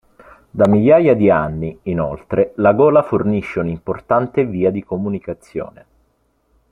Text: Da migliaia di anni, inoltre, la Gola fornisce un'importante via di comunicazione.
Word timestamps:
Da 0.49 0.67
migliaia 0.67 1.13
di 1.13 1.29
anni, 1.29 1.77
inoltre, 1.83 2.53
la 2.55 2.73
Gola 2.73 3.03
fornisce 3.03 3.59
un'importante 3.59 4.45
via 4.47 4.71
di 4.71 4.83
comunicazione. 4.83 5.85